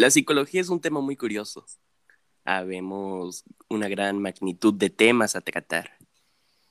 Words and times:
La 0.00 0.12
psicología 0.12 0.60
es 0.60 0.68
un 0.68 0.80
tema 0.80 1.00
muy 1.00 1.16
curioso. 1.16 1.66
Habemos 2.44 3.42
una 3.68 3.88
gran 3.88 4.22
magnitud 4.22 4.72
de 4.72 4.90
temas 4.90 5.34
a 5.34 5.40
tratar. 5.40 5.98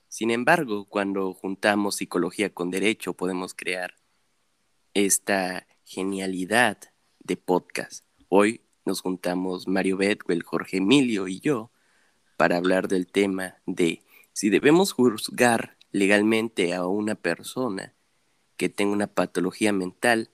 Sin 0.07 0.31
embargo, 0.31 0.85
cuando 0.85 1.33
juntamos 1.33 1.97
psicología 1.97 2.53
con 2.53 2.71
derecho, 2.71 3.15
podemos 3.15 3.53
crear 3.53 3.96
esta 4.93 5.67
genialidad 5.83 6.78
de 7.19 7.35
podcast. 7.35 8.05
Hoy 8.29 8.61
nos 8.85 9.01
juntamos 9.01 9.67
Mario 9.67 9.97
Bedwell, 9.97 10.44
Jorge 10.44 10.78
Emilio 10.78 11.28
y 11.28 11.41
yo 11.41 11.69
para 12.37 12.55
hablar 12.55 12.87
del 12.87 13.07
tema 13.07 13.57
de 13.65 14.03
si 14.31 14.49
debemos 14.49 14.94
juzgar 14.94 15.78
legalmente 15.91 16.73
a 16.73 16.85
una 16.85 17.16
persona 17.16 17.94
que 18.55 18.69
tenga 18.69 18.94
una 18.94 19.07
patología 19.07 19.73
mental 19.73 20.30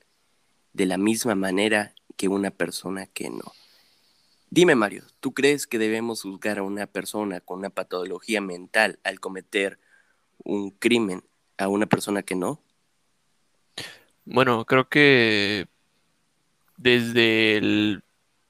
de 0.74 0.86
la 0.86 1.00
misma 1.00 1.34
manera 1.34 1.93
que 2.16 2.28
una 2.28 2.52
persona 2.52 3.06
que 3.08 3.30
no. 3.30 3.54
Dime, 4.50 4.76
Mario, 4.76 5.04
¿tú 5.20 5.34
crees 5.34 5.66
que 5.66 5.80
debemos 5.80 6.22
juzgar 6.22 6.60
a 6.60 6.64
una 6.64 6.86
persona 6.86 7.40
con 7.40 7.60
una 7.60 7.70
patología 7.70 8.40
mental 8.40 9.00
al 9.04 9.20
cometer 9.20 9.80
un 10.44 10.72
crimen 10.72 11.24
a 11.58 11.68
una 11.68 11.86
persona 11.86 12.24
que 12.24 12.36
no? 12.36 12.62
Bueno, 14.26 14.66
creo 14.66 14.88
que 14.90 15.68
desde, 16.78 18.02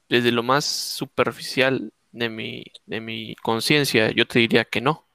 desde 0.08 0.32
lo 0.32 0.42
más 0.42 0.64
superficial 0.64 1.92
de 2.12 2.28
mi, 2.28 2.64
de 2.86 3.00
mi 3.00 3.34
conciencia, 3.36 4.10
yo 4.12 4.26
te 4.26 4.38
diría 4.38 4.64
que 4.64 4.80
no, 4.80 5.06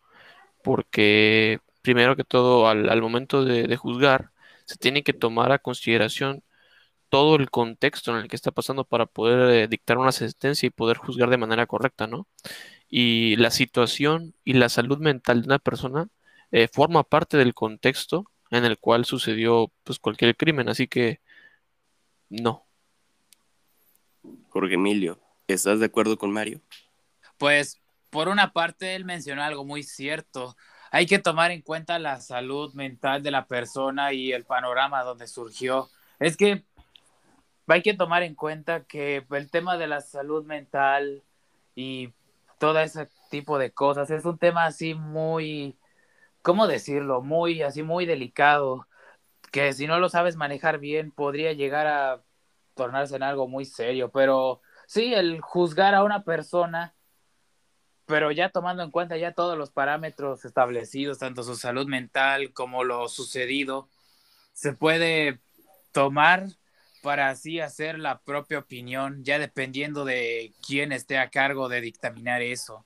porque 0.64 1.60
primero 1.82 2.16
que 2.16 2.24
todo, 2.24 2.68
al, 2.68 3.02
momento 3.02 3.46
de, 3.46 3.76
juzgar, 3.78 4.32
se 4.66 4.78
tiene 4.78 5.04
que 5.04 5.14
tomar 5.14 5.52
a 5.52 5.60
consideración 5.60 6.44
todo 7.10 7.36
el 7.36 7.50
contexto 7.50 8.12
en 8.12 8.18
el 8.18 8.28
que 8.28 8.36
está 8.36 8.52
pasando 8.52 8.86
para 8.86 9.06
poder 9.06 9.64
eh, 9.64 9.68
dictar 9.68 9.98
una 9.98 10.12
sentencia 10.12 10.68
y 10.68 10.72
poder 10.72 10.98
juzgar 10.98 11.30
de 11.30 11.38
manera 11.38 11.66
correcta, 11.68 12.08
¿no? 12.08 12.28
Y 12.90 13.36
la 13.38 13.52
situación 13.52 14.34
y 14.44 14.54
la 14.54 14.70
salud 14.70 15.00
mental 15.00 15.42
de 15.42 15.48
una 15.48 15.60
persona 15.60 16.08
eh, 16.52 16.68
forma 16.72 17.04
parte 17.04 17.38
del 17.38 17.54
contexto 17.54 18.26
en 18.52 18.66
el 18.66 18.78
cual 18.80 19.06
sucedió 19.06 19.72
pues 19.84 20.00
cualquier 20.00 20.36
crimen, 20.36 20.70
así 20.70 20.88
que 20.88 21.20
no. 22.30 22.66
Jorge 24.50 24.76
Emilio, 24.76 25.20
¿estás 25.48 25.80
de 25.80 25.86
acuerdo 25.86 26.18
con 26.18 26.32
Mario? 26.32 26.62
Pues 27.38 27.80
por 28.10 28.28
una 28.28 28.54
parte 28.54 28.96
él 28.96 29.06
mencionó 29.06 29.44
algo 29.44 29.66
muy 29.66 29.84
cierto. 29.84 30.56
Hay 30.92 31.06
que 31.06 31.20
tomar 31.20 31.52
en 31.52 31.62
cuenta 31.62 32.00
la 32.00 32.20
salud 32.20 32.74
mental 32.74 33.22
de 33.22 33.32
la 33.32 33.46
persona 33.46 34.14
y 34.14 34.32
el 34.32 34.46
panorama 34.46 35.04
donde 35.04 35.28
surgió. 35.28 35.90
Es 36.20 36.36
que 36.36 36.66
hay 37.74 37.82
que 37.82 37.94
tomar 37.94 38.24
en 38.24 38.36
cuenta 38.36 38.84
que 38.86 39.26
el 39.30 39.52
tema 39.52 39.78
de 39.78 39.88
la 39.88 40.02
salud 40.02 40.46
mental 40.46 41.24
y 41.76 42.14
todo 42.58 42.80
ese 42.80 43.10
tipo 43.30 43.58
de 43.58 43.72
cosas 43.72 44.10
es 44.12 44.26
un 44.26 44.38
tema 44.38 44.66
así 44.66 44.94
muy, 44.94 45.78
¿cómo 46.42 46.68
decirlo? 46.68 47.22
Muy, 47.22 47.62
así 47.62 47.84
muy 47.84 48.06
delicado, 48.06 48.88
que 49.52 49.74
si 49.74 49.88
no 49.88 50.00
lo 50.00 50.10
sabes 50.10 50.36
manejar 50.36 50.80
bien 50.80 51.12
podría 51.12 51.54
llegar 51.54 51.88
a 51.88 52.22
tornarse 52.76 53.16
en 53.16 53.24
algo 53.24 53.48
muy 53.48 53.66
serio, 53.66 54.10
pero 54.12 54.62
sí, 54.88 55.14
el 55.14 55.42
juzgar 55.42 55.96
a 55.96 56.04
una 56.04 56.24
persona, 56.24 56.96
pero 58.06 58.32
ya 58.32 58.50
tomando 58.50 58.84
en 58.84 58.92
cuenta 58.92 59.18
ya 59.18 59.34
todos 59.34 59.58
los 59.58 59.72
parámetros 59.72 60.46
establecidos, 60.46 61.20
tanto 61.20 61.44
su 61.44 61.56
salud 61.56 61.88
mental 61.88 62.54
como 62.54 62.84
lo 62.84 63.08
sucedido, 63.08 63.90
se 64.54 64.74
puede 64.74 65.40
tomar 65.92 66.48
para 67.02 67.30
así 67.30 67.60
hacer 67.60 68.00
la 68.00 68.22
propia 68.22 68.60
opinión, 68.60 69.24
ya 69.24 69.40
dependiendo 69.40 70.06
de 70.06 70.54
quién 70.66 70.92
esté 70.92 71.18
a 71.18 71.30
cargo 71.30 71.70
de 71.70 71.82
dictaminar 71.82 72.42
eso. 72.42 72.86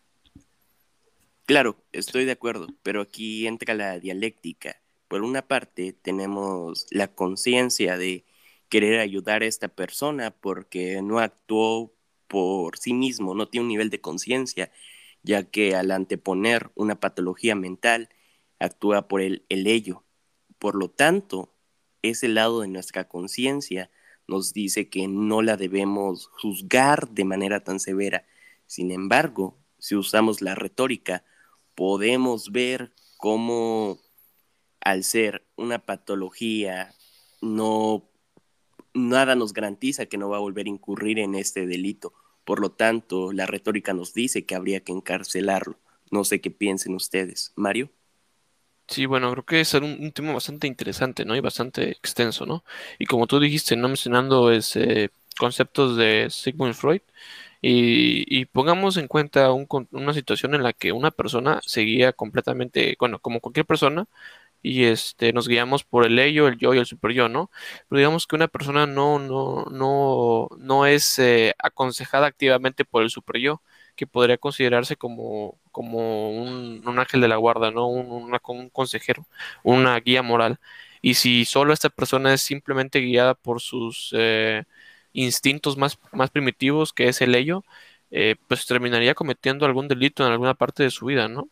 Claro, 1.46 1.84
estoy 1.91 2.25
de 2.25 2.31
acuerdo, 2.31 2.68
pero 2.84 3.02
aquí 3.02 3.47
entra 3.47 3.73
la 3.73 4.00
dialéctica. 4.00 4.81
Por 5.07 5.23
una 5.23 5.41
parte, 5.41 5.94
tenemos 5.94 6.88
la 6.90 7.13
conciencia 7.13 7.97
de 7.97 8.23
querer 8.69 9.00
ayudar 9.00 9.41
a 9.44 9.47
esta 9.47 9.68
persona 9.68 10.31
porque 10.31 11.02
no 11.02 11.19
actuó 11.19 11.94
por 12.28 12.78
sí 12.78 12.94
mismo, 12.94 13.35
no 13.35 13.47
tiene 13.47 13.66
un 13.66 13.69
nivel 13.69 13.90
de 13.90 14.02
conciencia, 14.02 14.72
ya 15.22 15.44
que 15.44 15.75
al 15.75 15.91
anteponer 15.91 16.72
una 16.75 17.00
patología 17.00 17.56
mental, 17.56 18.09
actúa 18.59 19.07
por 19.07 19.22
el, 19.22 19.46
el 19.50 19.68
ello. 19.68 20.03
Por 20.57 20.75
lo 20.75 20.90
tanto, 20.90 21.53
ese 22.02 22.28
lado 22.28 22.62
de 22.62 22.68
nuestra 22.68 23.07
conciencia 23.07 23.91
nos 24.28 24.53
dice 24.53 24.89
que 24.89 25.07
no 25.07 25.41
la 25.41 25.57
debemos 25.57 26.28
juzgar 26.41 27.09
de 27.09 27.25
manera 27.25 27.63
tan 27.63 27.79
severa. 27.79 28.25
Sin 28.67 28.91
embargo, 28.91 29.57
si 29.79 29.95
usamos 29.95 30.41
la 30.41 30.56
retórica, 30.56 31.23
podemos 31.75 32.51
ver 32.51 32.94
cómo 33.17 34.00
al 34.81 35.03
ser 35.03 35.45
una 35.56 35.79
patología 35.79 36.94
no 37.41 38.09
nada 38.94 39.35
nos 39.35 39.53
garantiza 39.53 40.06
que 40.06 40.17
no 40.17 40.29
va 40.29 40.38
a 40.38 40.41
volver 40.41 40.67
a 40.67 40.69
incurrir 40.69 41.19
en 41.19 41.35
este 41.35 41.66
delito. 41.66 42.13
Por 42.45 42.59
lo 42.59 42.72
tanto, 42.72 43.31
la 43.31 43.45
retórica 43.45 43.94
nos 43.94 44.13
dice 44.13 44.45
que 44.45 44.55
habría 44.55 44.81
que 44.81 44.91
encarcelarlo. 44.91 45.79
No 46.11 46.23
sé 46.23 46.41
qué 46.41 46.51
piensen 46.51 46.94
ustedes. 46.94 47.53
Mario. 47.55 47.90
Sí, 48.88 49.05
bueno, 49.05 49.31
creo 49.31 49.45
que 49.45 49.61
es 49.61 49.73
un, 49.73 50.11
tema 50.11 50.33
bastante 50.33 50.67
interesante, 50.67 51.25
¿no? 51.25 51.35
Y 51.35 51.39
bastante 51.39 51.89
extenso, 51.91 52.45
¿no? 52.45 52.63
Y 52.99 53.05
como 53.05 53.27
tú 53.27 53.39
dijiste, 53.39 53.75
¿no? 53.75 53.88
Mencionando 53.88 54.51
ese 54.51 55.09
conceptos 55.38 55.97
de 55.97 56.27
Sigmund 56.29 56.75
Freud, 56.75 57.01
y, 57.61 58.45
pongamos 58.47 58.97
en 58.97 59.07
cuenta 59.07 59.51
una 59.53 60.13
situación 60.13 60.53
en 60.55 60.63
la 60.63 60.73
que 60.73 60.91
una 60.91 61.11
persona 61.11 61.61
seguía 61.66 62.11
completamente, 62.13 62.95
bueno, 62.99 63.19
como 63.19 63.39
cualquier 63.39 63.66
persona, 63.66 64.05
y 64.61 64.85
este, 64.85 65.33
nos 65.33 65.47
guiamos 65.47 65.83
por 65.85 66.05
el 66.05 66.19
ello, 66.19 66.47
el 66.47 66.57
yo 66.57 66.73
y 66.73 66.79
el 66.79 66.85
super 66.88 67.11
yo, 67.13 67.29
¿no? 67.29 67.51
Pero 67.89 67.99
digamos 67.99 68.27
que 68.27 68.35
una 68.35 68.47
persona 68.49 68.88
no, 68.88 69.19
no, 69.19 69.66
no, 69.72 70.49
no 70.57 70.85
es 70.88 71.19
eh, 71.19 71.55
aconsejada 71.59 72.27
activamente 72.27 72.85
por 72.85 73.03
el 73.03 73.09
super 73.09 73.38
yo, 73.39 73.61
que 73.95 74.07
podría 74.07 74.37
considerarse 74.37 74.95
como, 74.95 75.57
como 75.71 76.31
un, 76.31 76.81
ángel 76.99 77.21
de 77.21 77.27
la 77.27 77.37
guarda, 77.37 77.71
¿no? 77.71 77.87
Un, 77.87 78.69
consejero, 78.71 79.25
una 79.63 79.99
guía 79.99 80.21
moral. 80.23 80.59
Y 81.01 81.15
si 81.15 81.45
solo 81.45 81.73
esta 81.73 81.89
persona 81.89 82.33
es 82.33 82.41
simplemente 82.41 82.99
guiada 82.99 83.35
por 83.35 83.61
sus 83.61 84.11
eh, 84.17 84.63
instintos 85.13 85.77
más, 85.77 85.99
más 86.11 86.29
primitivos, 86.31 86.93
que 86.93 87.09
es 87.09 87.21
el 87.21 87.35
ello, 87.35 87.63
eh, 88.11 88.35
pues 88.47 88.65
terminaría 88.65 89.15
cometiendo 89.15 89.65
algún 89.65 89.87
delito 89.87 90.25
en 90.25 90.31
alguna 90.31 90.53
parte 90.55 90.83
de 90.83 90.91
su 90.91 91.05
vida, 91.07 91.27
¿no? 91.27 91.49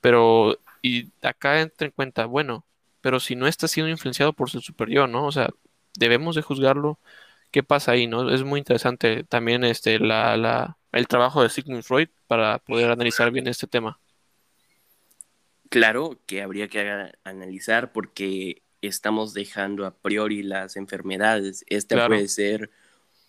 Pero 0.00 0.58
y 0.82 1.12
acá 1.22 1.60
entra 1.62 1.86
en 1.86 1.92
cuenta, 1.92 2.26
bueno, 2.26 2.66
pero 3.00 3.20
si 3.20 3.36
no 3.36 3.46
está 3.46 3.68
siendo 3.68 3.90
influenciado 3.90 4.32
por 4.34 4.50
su 4.50 4.60
superior, 4.60 5.08
¿no? 5.08 5.26
O 5.26 5.32
sea, 5.32 5.50
debemos 5.96 6.36
de 6.36 6.42
juzgarlo. 6.42 6.98
¿Qué 7.50 7.62
pasa 7.62 7.92
ahí, 7.92 8.06
no? 8.06 8.30
Es 8.30 8.44
muy 8.44 8.58
interesante 8.60 9.24
también 9.24 9.64
este, 9.64 9.98
la, 10.00 10.36
la, 10.36 10.78
el 10.92 11.08
trabajo 11.08 11.42
de 11.42 11.48
Sigmund 11.48 11.82
Freud 11.82 12.08
para 12.26 12.58
poder 12.58 12.90
analizar 12.90 13.30
bien 13.30 13.46
este 13.46 13.66
tema. 13.66 13.98
Claro 15.68 16.18
que 16.26 16.42
habría 16.42 16.68
que 16.68 17.12
analizar 17.24 17.92
porque 17.92 18.62
estamos 18.82 19.32
dejando 19.32 19.86
a 19.86 19.94
priori 19.94 20.42
las 20.42 20.76
enfermedades. 20.76 21.64
Esta 21.68 22.06
puede 22.06 22.28
ser 22.28 22.70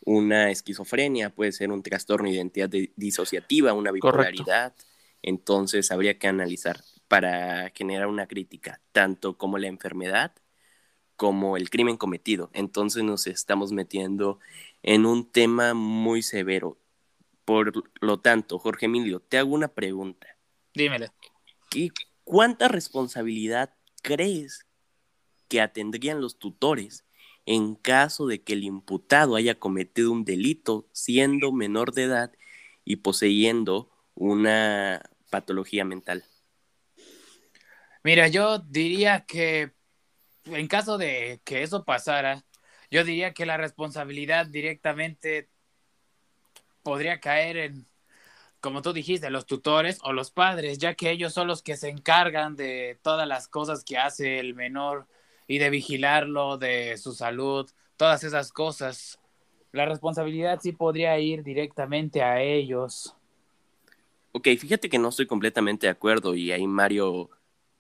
una 0.05 0.51
esquizofrenia, 0.51 1.29
puede 1.29 1.53
ser 1.53 1.71
un 1.71 1.81
trastorno 1.81 2.27
de 2.27 2.35
identidad 2.35 2.69
disociativa, 2.95 3.73
una 3.73 3.91
bipolaridad. 3.91 4.73
Entonces 5.21 5.89
habría 5.91 6.19
que 6.19 6.27
analizar 6.27 6.83
para 7.07 7.71
generar 7.73 8.07
una 8.07 8.27
crítica, 8.27 8.81
tanto 8.91 9.37
como 9.37 9.57
la 9.57 9.67
enfermedad 9.67 10.33
como 11.15 11.57
el 11.57 11.69
crimen 11.69 11.95
cometido. 11.95 12.49
Entonces 12.53 13.03
nos 13.03 13.27
estamos 13.27 13.71
metiendo 13.71 14.39
en 14.81 15.05
un 15.05 15.31
tema 15.31 15.73
muy 15.73 16.21
severo. 16.21 16.77
Por 17.45 17.73
lo 18.01 18.19
tanto, 18.19 18.59
Jorge 18.59 18.85
Emilio, 18.85 19.19
te 19.19 19.37
hago 19.37 19.53
una 19.53 19.67
pregunta. 19.67 20.27
Dímele. 20.73 21.11
¿Y 21.73 21.91
cuánta 22.23 22.67
responsabilidad 22.67 23.73
crees 24.01 24.65
que 25.47 25.61
atendrían 25.61 26.21
los 26.21 26.39
tutores 26.39 27.05
en 27.45 27.75
caso 27.75 28.27
de 28.27 28.41
que 28.41 28.53
el 28.53 28.63
imputado 28.63 29.35
haya 29.35 29.59
cometido 29.59 30.11
un 30.11 30.23
delito 30.23 30.87
siendo 30.93 31.51
menor 31.51 31.93
de 31.93 32.03
edad 32.03 32.31
y 32.85 32.97
poseyendo 32.97 33.89
una 34.15 35.01
patología 35.29 35.83
mental? 35.83 36.23
Mira, 38.03 38.27
yo 38.27 38.59
diría 38.59 39.25
que 39.25 39.73
en 40.45 40.67
caso 40.67 40.97
de 40.97 41.41
que 41.43 41.63
eso 41.63 41.85
pasara, 41.85 42.45
yo 42.91 43.03
diría 43.03 43.33
que 43.33 43.45
la 43.45 43.57
responsabilidad 43.57 44.45
directamente 44.45 45.49
podría 46.83 47.19
caer 47.19 47.57
en, 47.57 47.85
como 48.59 48.81
tú 48.81 48.93
dijiste, 48.93 49.29
los 49.29 49.45
tutores 49.45 49.99
o 50.03 50.13
los 50.13 50.31
padres, 50.31 50.77
ya 50.77 50.95
que 50.95 51.11
ellos 51.11 51.33
son 51.33 51.47
los 51.47 51.61
que 51.61 51.75
se 51.75 51.89
encargan 51.89 52.55
de 52.55 52.97
todas 53.01 53.27
las 53.27 53.47
cosas 53.47 53.83
que 53.83 53.97
hace 53.97 54.39
el 54.39 54.55
menor 54.55 55.07
y 55.47 55.57
de 55.57 55.69
vigilarlo, 55.69 56.57
de 56.57 56.97
su 56.97 57.13
salud, 57.13 57.69
todas 57.97 58.23
esas 58.23 58.51
cosas. 58.51 59.19
la 59.71 59.85
responsabilidad 59.85 60.59
sí 60.61 60.71
podría 60.71 61.17
ir 61.19 61.43
directamente 61.43 62.21
a 62.21 62.41
ellos. 62.41 63.15
Ok, 64.31 64.47
fíjate 64.59 64.89
que 64.89 64.99
no 64.99 65.09
estoy 65.09 65.25
completamente 65.25 65.87
de 65.87 65.91
acuerdo 65.91 66.35
y 66.35 66.51
ahí 66.51 66.67
Mario 66.67 67.29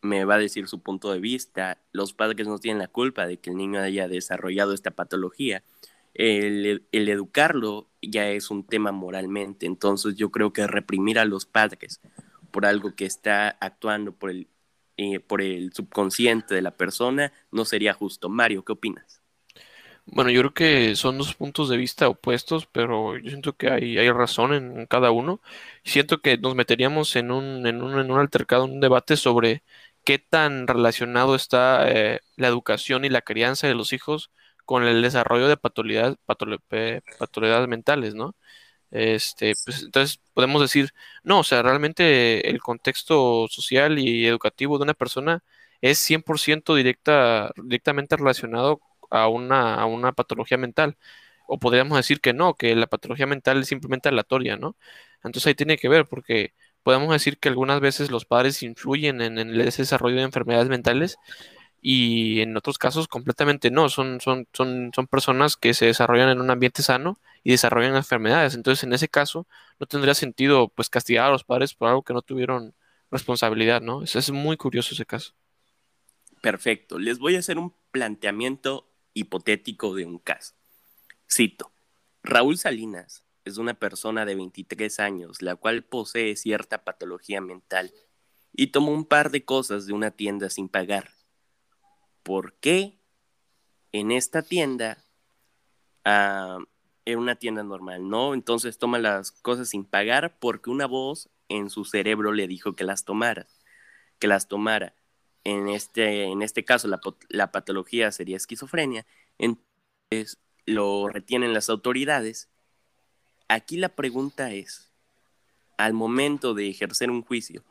me 0.01 0.25
va 0.25 0.35
a 0.35 0.39
decir 0.39 0.67
su 0.67 0.81
punto 0.81 1.11
de 1.11 1.19
vista. 1.19 1.79
Los 1.91 2.13
padres 2.13 2.47
no 2.47 2.59
tienen 2.59 2.79
la 2.79 2.87
culpa 2.87 3.25
de 3.25 3.37
que 3.37 3.49
el 3.49 3.57
niño 3.57 3.79
haya 3.79 4.07
desarrollado 4.07 4.73
esta 4.73 4.91
patología. 4.91 5.63
El, 6.13 6.87
educarlo 6.91 7.89
ya 8.01 8.29
es 8.29 8.51
un 8.51 8.65
tema 8.65 8.91
moralmente, 8.91 9.65
entonces 9.65 10.15
yo 10.15 10.29
creo 10.29 10.53
que 10.53 10.67
reprimir 10.67 11.17
a 11.19 11.25
los 11.25 11.45
padres 11.45 12.01
por 12.51 12.65
algo 12.65 12.95
que 12.95 13.05
está 13.05 13.49
actuando 13.49 14.11
por 14.11 14.29
el, 14.29 14.47
eh, 14.97 15.19
por 15.19 15.41
el 15.41 15.73
subconsciente 15.73 16.53
de 16.53 16.61
la 16.61 16.71
persona 16.71 17.33
no 17.51 17.65
sería 17.65 17.93
justo. 17.93 18.29
Mario, 18.29 18.63
¿qué 18.63 18.73
opinas? 18.73 19.21
Bueno, 20.05 20.29
yo 20.29 20.41
creo 20.41 20.53
que 20.53 20.95
son 20.95 21.17
dos 21.17 21.33
puntos 21.33 21.69
de 21.69 21.77
vista 21.77 22.09
opuestos, 22.09 22.67
pero 22.67 23.17
yo 23.17 23.29
siento 23.29 23.55
que 23.55 23.69
hay, 23.69 23.97
hay 23.97 24.11
razón 24.11 24.53
en 24.53 24.85
cada 24.85 25.11
uno. 25.11 25.41
Siento 25.83 26.21
que 26.21 26.37
nos 26.37 26.55
meteríamos 26.55 27.15
en 27.15 27.31
un, 27.31 27.65
en 27.65 27.81
un, 27.81 27.97
en 27.99 28.11
un 28.11 28.19
altercado, 28.19 28.65
un 28.65 28.81
debate 28.81 29.15
sobre 29.15 29.63
qué 30.03 30.19
tan 30.19 30.67
relacionado 30.67 31.35
está 31.35 31.89
eh, 31.89 32.19
la 32.35 32.47
educación 32.49 33.05
y 33.05 33.09
la 33.09 33.21
crianza 33.21 33.67
de 33.67 33.75
los 33.75 33.93
hijos 33.93 34.31
con 34.65 34.83
el 34.85 35.01
desarrollo 35.01 35.47
de 35.47 35.57
patologías, 35.57 36.15
patologías 36.25 37.67
mentales, 37.67 38.15
¿no? 38.15 38.35
Este, 38.91 39.53
pues, 39.65 39.83
entonces 39.83 40.19
podemos 40.33 40.61
decir, 40.61 40.91
no, 41.23 41.39
o 41.39 41.43
sea, 41.43 41.63
realmente 41.63 42.49
el 42.49 42.61
contexto 42.61 43.47
social 43.49 43.97
y 43.99 44.27
educativo 44.27 44.77
de 44.77 44.83
una 44.83 44.93
persona 44.93 45.43
es 45.81 45.99
100% 45.99 46.75
directa, 46.75 47.51
directamente 47.57 48.15
relacionado 48.17 48.81
a 49.09 49.27
una, 49.27 49.75
a 49.75 49.85
una 49.85 50.13
patología 50.13 50.57
mental. 50.57 50.97
O 51.47 51.59
podríamos 51.59 51.97
decir 51.97 52.21
que 52.21 52.33
no, 52.33 52.55
que 52.55 52.75
la 52.75 52.87
patología 52.87 53.27
mental 53.27 53.61
es 53.61 53.67
simplemente 53.67 54.09
aleatoria, 54.09 54.57
¿no? 54.57 54.77
Entonces 55.23 55.47
ahí 55.47 55.55
tiene 55.55 55.77
que 55.77 55.89
ver, 55.89 56.05
porque 56.07 56.53
podemos 56.83 57.11
decir 57.11 57.39
que 57.39 57.49
algunas 57.49 57.79
veces 57.81 58.11
los 58.11 58.25
padres 58.25 58.63
influyen 58.63 59.21
en, 59.21 59.37
el 59.39 59.57
desarrollo 59.57 60.17
de 60.17 60.23
enfermedades 60.23 60.69
mentales 60.69 61.17
y 61.85 62.39
en 62.39 62.55
otros 62.55 62.77
casos 62.77 63.09
completamente 63.09 63.69
no, 63.69 63.89
son, 63.89 64.21
son, 64.21 64.47
son, 64.53 64.91
son 64.95 65.07
personas 65.07 65.57
que 65.57 65.73
se 65.73 65.85
desarrollan 65.85 66.29
en 66.29 66.39
un 66.39 66.49
ambiente 66.49 66.81
sano 66.81 67.19
y 67.43 67.51
desarrollan 67.51 67.97
enfermedades. 67.97 68.55
Entonces, 68.55 68.85
en 68.85 68.93
ese 68.93 69.09
caso, 69.09 69.45
no 69.81 69.85
tendría 69.85 70.13
sentido 70.13 70.69
pues 70.69 70.89
castigar 70.89 71.25
a 71.25 71.31
los 71.31 71.43
padres 71.43 71.73
por 71.73 71.89
algo 71.89 72.01
que 72.01 72.13
no 72.13 72.21
tuvieron 72.21 72.73
responsabilidad, 73.11 73.81
¿no? 73.81 74.01
Es, 74.01 74.15
es 74.15 74.31
muy 74.31 74.55
curioso 74.55 74.93
ese 74.95 75.05
caso. 75.05 75.33
Perfecto. 76.41 76.97
Les 76.97 77.19
voy 77.19 77.35
a 77.35 77.39
hacer 77.39 77.57
un 77.57 77.73
planteamiento 77.91 78.89
hipotético 79.13 79.93
de 79.93 80.05
un 80.05 80.19
caso. 80.19 80.53
Cito, 81.29 81.73
Raúl 82.23 82.57
Salinas 82.57 83.25
es 83.43 83.57
una 83.57 83.73
persona 83.73 84.25
de 84.25 84.35
23 84.35 85.01
años, 85.01 85.41
la 85.41 85.57
cual 85.57 85.83
posee 85.83 86.37
cierta 86.37 86.85
patología 86.85 87.41
mental 87.41 87.91
y 88.53 88.67
tomó 88.67 88.93
un 88.93 89.03
par 89.03 89.31
de 89.31 89.43
cosas 89.43 89.85
de 89.85 89.91
una 89.91 90.11
tienda 90.11 90.49
sin 90.49 90.69
pagar. 90.69 91.09
¿Por 92.23 92.53
qué 92.53 92.97
en 93.91 94.11
esta 94.11 94.41
tienda, 94.41 95.03
uh, 96.05 96.63
en 97.05 97.19
una 97.19 97.35
tienda 97.35 97.63
normal, 97.63 98.09
no? 98.09 98.33
Entonces 98.33 98.77
toma 98.77 98.97
las 98.97 99.31
cosas 99.31 99.69
sin 99.69 99.85
pagar 99.85 100.37
porque 100.39 100.69
una 100.69 100.87
voz 100.87 101.29
en 101.49 101.69
su 101.69 101.85
cerebro 101.85 102.31
le 102.31 102.47
dijo 102.47 102.73
que 102.73 102.83
las 102.83 103.05
tomara, 103.05 103.47
que 104.19 104.27
las 104.27 104.47
tomara 104.47 104.95
en 105.43 105.67
este, 105.69 106.23
en 106.23 106.41
este 106.41 106.63
caso 106.63 106.87
la, 106.87 107.51
patología 107.51 108.11
sería 108.11 108.37
esquizofrenia, 108.37 109.05
entonces 109.37 110.39
lo 110.65 111.09
retienen 111.09 111.53
las 111.53 111.69
autoridades. 111.69 112.49
Aquí 113.49 113.77
la 113.77 113.89
pregunta 113.89 114.53
es, 114.53 114.91
al 115.77 115.93
momento 115.93 116.53
de 116.53 116.69
ejercer 116.69 117.11
un 117.11 117.23
juicio, 117.23 117.63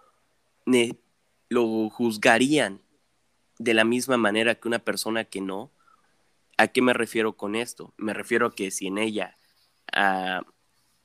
¿lo 1.49 1.89
juzgarían 1.91 2.81
de 3.65 3.75
la 3.75 3.85
misma 3.85 4.17
manera 4.17 4.55
que 4.55 4.69
una 4.69 4.81
persona 4.81 5.25
que 5.25 5.41
no? 5.41 5.73
¿A 6.59 6.69
qué 6.69 6.83
me 6.83 6.93
refiero 6.93 7.37
con 7.37 7.55
esto? 7.55 7.95
Me 7.97 8.15
refiero 8.15 8.47
a 8.47 8.55
que 8.55 8.71
si 8.71 8.89
en 8.89 8.99
ella 8.99 9.39
ah, 9.93 10.43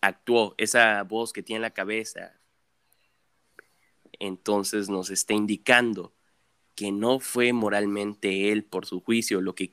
actuó 0.02 0.56
esa 0.58 1.04
voz 1.04 1.34
que 1.34 1.44
tiene 1.44 1.58
en 1.58 1.62
la 1.64 1.72
cabeza, 1.72 2.40
entonces 4.20 4.90
nos 4.90 5.10
está 5.10 5.34
indicando 5.34 6.14
que 6.76 6.92
no 6.92 7.20
fue 7.20 7.54
moralmente 7.54 8.52
él 8.52 8.64
por 8.64 8.86
su 8.86 9.02
juicio 9.02 9.42
lo 9.42 9.56
que 9.56 9.72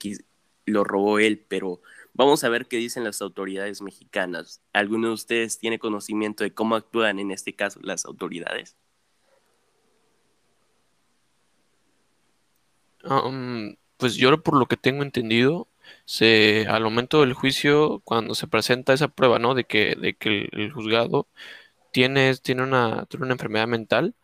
lo 0.67 0.85
robó 0.85 1.19
él, 1.19 1.45
pero 1.49 1.83
vamos 2.15 2.45
a 2.45 2.49
ver 2.49 2.67
qué 2.67 2.79
dicen 2.79 3.05
las 3.05 3.21
autoridades 3.21 3.83
mexicanas. 3.83 4.63
¿Alguno 4.73 5.09
de 5.09 5.15
ustedes 5.15 5.59
tiene 5.59 5.79
conocimiento 5.79 6.45
de 6.45 6.55
cómo 6.55 6.77
actúan 6.77 7.19
en 7.19 7.31
este 7.31 7.55
caso 7.55 7.81
las 7.83 8.07
autoridades? 8.07 8.77
Um, 13.05 13.77
pues 13.97 14.17
yo 14.17 14.43
por 14.43 14.57
lo 14.57 14.67
que 14.67 14.77
tengo 14.77 15.03
entendido, 15.03 15.69
se, 16.05 16.67
al 16.69 16.83
momento 16.85 17.21
del 17.21 17.35
juicio, 17.35 18.01
cuando 18.05 18.35
se 18.35 18.47
presenta 18.47 18.93
esa 18.93 19.09
prueba, 19.09 19.39
¿no? 19.39 19.55
De 19.55 19.65
que, 19.65 19.95
de 19.97 20.15
que 20.15 20.49
el, 20.53 20.73
juzgado 20.73 21.29
tiene, 21.93 22.35
tiene, 22.37 22.63
una, 22.63 23.07
tiene 23.07 23.27
una 23.27 23.35
enfermedad 23.35 23.69
mental, 23.69 24.15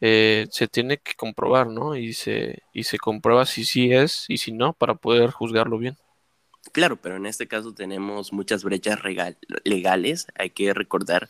eh, 0.00 0.46
se 0.50 0.68
tiene 0.68 0.98
que 0.98 1.14
comprobar, 1.14 1.68
¿no? 1.68 1.96
Y 1.96 2.12
se, 2.14 2.62
y 2.72 2.84
se 2.84 2.98
comprueba 2.98 3.46
si 3.46 3.64
sí 3.64 3.92
es 3.92 4.26
y 4.28 4.38
si 4.38 4.52
no 4.52 4.72
para 4.72 4.94
poder 4.96 5.30
juzgarlo 5.30 5.78
bien. 5.78 5.96
Claro, 6.72 6.96
pero 6.96 7.16
en 7.16 7.26
este 7.26 7.48
caso 7.48 7.74
tenemos 7.74 8.32
muchas 8.32 8.64
brechas 8.64 8.98
legales. 9.64 10.26
Hay 10.36 10.50
que 10.50 10.72
recordar, 10.74 11.28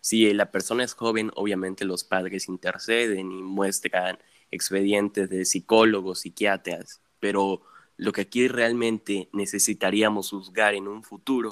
si 0.00 0.32
la 0.32 0.50
persona 0.50 0.84
es 0.84 0.94
joven, 0.94 1.30
obviamente 1.34 1.84
los 1.84 2.04
padres 2.04 2.48
interceden 2.48 3.32
y 3.32 3.42
muestran 3.42 4.18
expedientes 4.50 5.28
de 5.28 5.44
psicólogos, 5.44 6.20
psiquiatras, 6.20 7.00
pero 7.20 7.62
lo 7.96 8.12
que 8.12 8.22
aquí 8.22 8.48
realmente 8.48 9.28
necesitaríamos 9.32 10.30
juzgar 10.30 10.74
en 10.74 10.88
un 10.88 11.02
futuro 11.02 11.50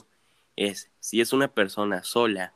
es 0.54 0.90
si 1.00 1.20
es 1.20 1.32
una 1.32 1.48
persona 1.48 2.02
sola, 2.02 2.54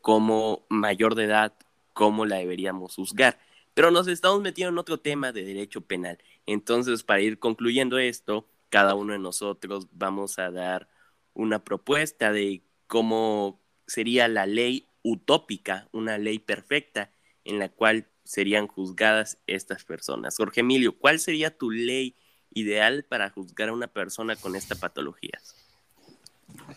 como 0.00 0.66
mayor 0.68 1.14
de 1.14 1.24
edad 1.24 1.54
cómo 1.92 2.26
la 2.26 2.36
deberíamos 2.36 2.96
juzgar. 2.96 3.38
Pero 3.72 3.90
nos 3.90 4.06
estamos 4.06 4.40
metiendo 4.40 4.70
en 4.70 4.78
otro 4.78 4.98
tema 5.00 5.32
de 5.32 5.44
derecho 5.44 5.80
penal. 5.80 6.18
Entonces, 6.46 7.02
para 7.02 7.20
ir 7.20 7.38
concluyendo 7.38 7.98
esto, 7.98 8.46
cada 8.68 8.94
uno 8.94 9.12
de 9.12 9.18
nosotros 9.18 9.88
vamos 9.92 10.38
a 10.38 10.50
dar 10.50 10.88
una 11.32 11.64
propuesta 11.64 12.32
de 12.32 12.62
cómo 12.86 13.60
sería 13.86 14.28
la 14.28 14.46
ley 14.46 14.88
utópica, 15.02 15.88
una 15.92 16.18
ley 16.18 16.38
perfecta 16.38 17.10
en 17.44 17.58
la 17.58 17.68
cual 17.68 18.08
serían 18.24 18.66
juzgadas 18.66 19.38
estas 19.46 19.84
personas. 19.84 20.36
Jorge 20.36 20.60
Emilio, 20.60 20.98
¿cuál 20.98 21.20
sería 21.20 21.56
tu 21.56 21.70
ley 21.70 22.16
ideal 22.52 23.04
para 23.04 23.30
juzgar 23.30 23.68
a 23.68 23.72
una 23.72 23.88
persona 23.88 24.36
con 24.36 24.56
esta 24.56 24.74
patología? 24.74 25.38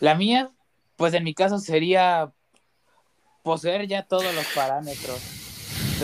La 0.00 0.14
mía, 0.14 0.50
pues 0.96 1.14
en 1.14 1.24
mi 1.24 1.34
caso 1.34 1.58
sería 1.58 2.32
poseer 3.42 3.86
ya 3.86 4.02
todos 4.02 4.34
los 4.34 4.46
parámetros, 4.54 5.20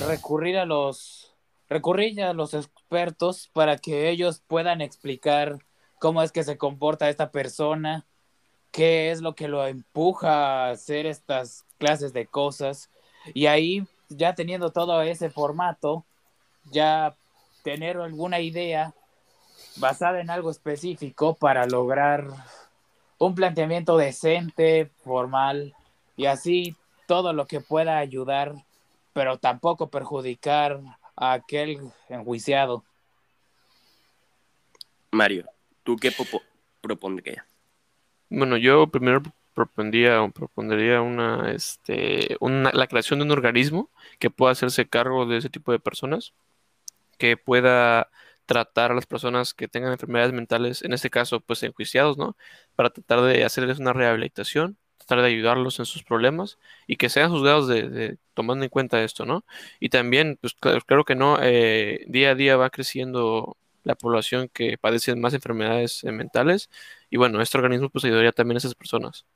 recurrir 0.07 0.57
a 0.57 0.65
los 0.65 1.35
recurrir 1.69 2.23
a 2.23 2.35
los 2.35 2.55
expertos 2.55 3.51
para 3.53 3.79
que 3.79 4.11
ellos 4.11 4.43
puedan 4.47 4.81
explicar 4.81 5.59
cómo 5.99 6.23
es 6.23 6.31
que 6.31 6.45
se 6.45 6.59
comporta 6.59 7.09
esta 7.09 7.31
persona, 7.31 8.07
qué 8.71 9.11
es 9.11 9.21
lo 9.21 9.35
que 9.35 9.49
lo 9.49 9.67
empuja 9.67 10.67
a 10.67 10.71
hacer 10.71 11.07
estas 11.07 11.65
clases 11.79 12.13
de 12.13 12.27
cosas 12.27 12.91
y 13.33 13.47
ahí 13.47 13.87
ya 14.09 14.35
teniendo 14.35 14.71
todo 14.71 15.03
ese 15.03 15.31
formato, 15.31 16.05
ya 16.71 17.15
tener 17.63 17.97
alguna 17.97 18.41
idea 18.41 18.95
basada 19.77 20.21
en 20.21 20.31
algo 20.31 20.51
específico 20.51 21.35
para 21.35 21.67
lograr 21.67 22.27
un 23.19 23.35
planteamiento 23.35 23.97
decente, 23.97 24.91
formal 25.03 25.75
y 26.17 26.27
así 26.27 26.77
todo 27.07 27.33
lo 27.33 27.47
que 27.47 27.61
pueda 27.61 27.99
ayudar, 27.99 28.55
pero 29.13 29.39
tampoco 29.39 29.89
perjudicar 29.89 30.81
a 31.17 31.33
aquel 31.33 31.81
enjuiciado. 32.09 32.85
Mario, 35.11 35.47
¿tú 35.83 35.97
qué 35.97 36.13
propondrías? 36.81 37.45
Bueno, 38.29 38.57
yo 38.57 38.89
primero 38.89 39.23
propondría, 39.55 40.27
propondría 40.35 41.03
una, 41.03 41.53
este, 41.53 42.37
una, 42.41 42.71
la 42.73 42.87
creación 42.89 43.21
de 43.21 43.27
un 43.27 43.33
organismo 43.33 43.91
que 44.19 44.31
pueda 44.31 44.53
hacerse 44.53 44.89
cargo 44.89 45.27
de 45.27 45.39
ese 45.39 45.51
tipo 45.51 45.73
de 45.73 45.81
personas, 45.81 46.35
que 47.19 47.37
pueda 47.37 48.11
tratar 48.47 48.93
a 48.93 48.95
las 48.95 49.07
personas 49.07 49.55
que 49.55 49.69
tengan 49.69 49.93
enfermedades 49.93 50.33
mentales, 50.33 50.83
en 50.83 50.93
este 50.93 51.11
caso, 51.11 51.41
pues 51.41 51.63
enjuiciados, 51.63 52.19
¿no? 52.19 52.37
Para 52.77 52.91
tratar 52.91 53.23
de 53.23 53.45
hacerles 53.45 53.79
una 53.79 53.93
rehabilitación 53.93 54.79
tratar 55.07 55.23
de 55.23 55.29
ayudarlos 55.29 55.79
en 55.79 55.87
sus 55.87 56.03
problemas 56.03 56.59
y 56.87 56.97
que 56.97 57.09
sean 57.09 57.31
juzgados 57.31 57.69
de, 57.69 58.19
tomando 58.35 58.65
en 58.65 58.71
cuenta 58.71 59.03
esto, 59.03 59.27
¿no? 59.27 59.45
Y 59.81 59.89
también, 59.91 60.39
pues 60.41 60.55
claro, 60.55 61.05
que 61.05 61.15
no, 61.15 61.39
eh, 61.43 62.05
día 62.09 62.31
a 62.31 62.35
día 62.35 62.57
va 62.57 62.71
creciendo 62.71 63.57
la 63.83 63.95
población 63.97 64.49
que 64.53 64.79
padece 64.79 65.15
más 65.17 65.35
enfermedades 65.35 66.05
mentales 66.05 66.71
y 67.11 67.17
bueno, 67.19 67.41
este 67.43 67.59
organismo 67.59 67.91
pues 67.91 68.05
ayudaría 68.05 68.33
también 68.33 68.57
a 68.57 68.59
esas 68.59 68.75
personas. 68.75 69.27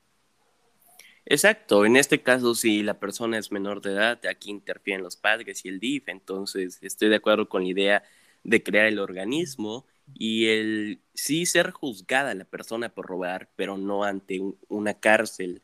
Exacto, 1.31 1.85
en 1.85 1.95
este 1.95 2.23
caso 2.23 2.55
si 2.55 2.81
la 2.81 2.99
persona 2.99 3.37
es 3.37 3.51
menor 3.51 3.81
de 3.81 3.91
edad, 3.91 4.19
aquí 4.25 4.49
interfieren 4.49 5.03
los 5.03 5.15
padres 5.15 5.63
y 5.63 5.69
el 5.69 5.79
DIF, 5.79 6.09
entonces 6.09 6.79
estoy 6.81 7.09
de 7.09 7.17
acuerdo 7.17 7.47
con 7.47 7.63
la 7.63 7.69
idea 7.69 8.03
de 8.43 8.63
crear 8.63 8.87
el 8.87 8.97
organismo 8.99 9.85
y 10.15 10.47
el 10.47 11.03
sí 11.13 11.45
ser 11.45 11.69
juzgada 11.71 12.33
la 12.33 12.45
persona 12.45 12.89
por 12.95 13.05
robar, 13.05 13.51
pero 13.55 13.77
no 13.77 14.03
ante 14.03 14.41
una 14.69 14.95
cárcel, 14.99 15.61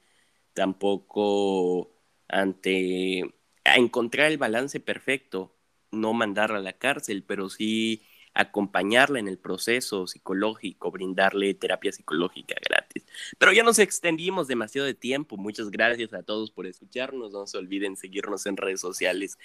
tampoco 0.54 1.92
ante 2.28 3.24
a 3.64 3.78
encontrar 3.78 4.32
el 4.32 4.38
balance 4.38 4.80
perfecto, 4.80 5.56
no 5.92 6.14
mandarla 6.14 6.58
a 6.60 6.62
la 6.62 6.74
cárcel, 6.74 7.24
pero 7.24 7.50
sí 7.50 8.04
acompañarla 8.36 9.18
en 9.20 9.28
el 9.28 9.40
proceso 9.40 10.06
psicológico, 10.06 10.92
brindarle 10.92 11.54
terapia 11.54 11.92
psicológica 11.92 12.56
gratis. 12.64 13.06
Pero 13.40 13.54
ya 13.54 13.64
nos 13.64 13.80
extendimos 13.80 14.48
demasiado 14.48 14.86
de 14.86 14.94
tiempo. 14.94 15.38
Muchas 15.38 15.72
gracias 15.72 16.14
a 16.14 16.22
todos 16.22 16.52
por 16.52 16.68
escucharnos. 16.68 17.32
No 17.32 17.48
se 17.48 17.58
olviden 17.58 17.96
seguirnos 17.96 18.46
en 18.46 18.58
redes 18.58 18.82
sociales. 18.82 19.40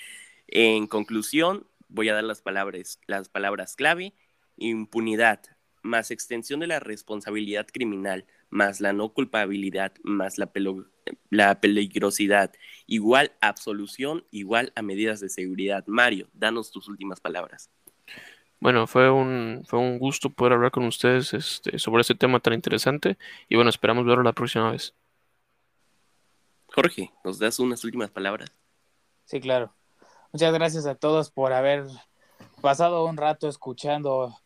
En 0.49 0.88
conclusión, 0.88 1.66
voy 1.88 2.09
a 2.09 2.14
dar 2.14 2.25
las 2.25 2.42
palabras, 2.42 3.00
las 3.06 3.28
palabras 3.28 3.76
clave. 3.76 4.12
Impunidad, 4.56 5.40
más 5.82 6.11
extensión 6.11 6.61
de 6.61 6.66
la 6.66 6.80
responsabilidad 6.80 7.68
criminal, 7.73 8.26
más 8.50 8.80
la 8.80 8.92
no 8.92 9.14
culpabilidad, 9.14 9.94
más 10.02 10.37
la, 10.37 10.50
la 11.30 11.61
peligrosidad, 11.61 12.52
igual 12.87 13.32
absolución, 13.40 14.26
igual 14.32 14.73
a 14.75 14.82
medidas 14.82 15.20
de 15.20 15.28
seguridad. 15.28 15.85
Mario, 15.87 16.28
danos 16.35 16.73
tus 16.73 16.88
últimas 16.88 17.20
palabras. 17.20 17.70
Bueno, 18.60 18.86
fue 18.86 19.10
un, 19.10 19.64
fue 19.66 19.78
un 19.78 19.98
gusto 19.98 20.28
poder 20.28 20.52
hablar 20.52 20.70
con 20.70 20.84
ustedes 20.84 21.32
este, 21.32 21.78
sobre 21.78 22.02
este 22.02 22.14
tema 22.14 22.40
tan 22.40 22.52
interesante 22.52 23.16
y 23.48 23.56
bueno, 23.56 23.70
esperamos 23.70 24.04
verlo 24.04 24.22
la 24.22 24.34
próxima 24.34 24.70
vez. 24.70 24.94
Jorge, 26.66 27.10
¿nos 27.24 27.38
das 27.38 27.58
unas 27.58 27.82
últimas 27.84 28.10
palabras? 28.10 28.52
Sí, 29.24 29.40
claro. 29.40 29.74
Muchas 30.32 30.52
gracias 30.52 30.86
a 30.86 30.94
todos 30.94 31.30
por 31.30 31.54
haber 31.54 31.86
pasado 32.60 33.06
un 33.06 33.16
rato 33.16 33.48
escuchando 33.48 34.36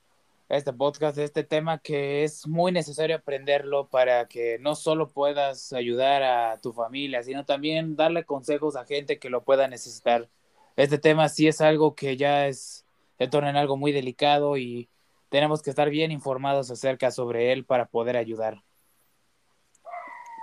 este 0.49 0.73
podcast, 0.73 1.19
este 1.19 1.43
tema 1.43 1.79
que 1.79 2.23
es 2.23 2.47
muy 2.47 2.71
necesario 2.71 3.17
aprenderlo 3.17 3.89
para 3.89 4.27
que 4.27 4.59
no 4.61 4.77
solo 4.77 5.09
puedas 5.09 5.73
ayudar 5.73 6.23
a 6.23 6.59
tu 6.59 6.73
familia, 6.73 7.23
sino 7.25 7.45
también 7.45 7.97
darle 7.97 8.25
consejos 8.25 8.77
a 8.77 8.85
gente 8.85 9.19
que 9.19 9.29
lo 9.29 9.43
pueda 9.43 9.67
necesitar. 9.67 10.29
Este 10.77 10.99
tema 10.99 11.29
sí 11.29 11.49
es 11.49 11.61
algo 11.61 11.95
que 11.95 12.17
ya 12.17 12.47
es 12.47 12.84
se 13.19 13.29
torna 13.29 13.51
en 13.51 13.57
algo 13.57 13.77
muy 13.77 13.93
delicado 13.93 14.57
y 14.57 14.89
tenemos 15.29 15.63
que 15.63 15.71
estar 15.71 15.91
bien 15.91 16.13
informados 16.13 16.71
acerca 16.71 17.11
sobre 17.11 17.53
él 17.53 17.65
para 17.65 17.87
poder 17.87 18.17
ayudar. 18.17 18.63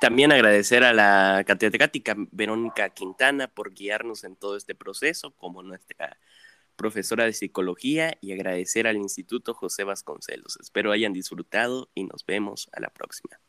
También 0.02 0.32
agradecer 0.32 0.84
a 0.84 0.94
la 0.94 1.44
catedrática 1.46 2.16
Verónica 2.32 2.90
Quintana 2.90 3.48
por 3.48 3.74
guiarnos 3.74 4.24
en 4.24 4.36
todo 4.36 4.58
este 4.58 4.74
proceso 4.74 5.32
como 5.36 5.62
nuestra 5.62 6.18
profesora 6.76 7.26
de 7.26 7.34
psicología 7.34 8.18
y 8.20 8.32
agradecer 8.34 8.88
al 8.88 8.98
Instituto 8.98 9.54
José 9.54 9.84
Vasconcelos. 9.84 10.58
Espero 10.60 10.92
hayan 10.92 11.14
disfrutado 11.14 11.90
y 11.94 12.06
nos 12.06 12.26
vemos 12.26 12.68
a 12.74 12.80
la 12.80 12.90
próxima. 12.90 13.40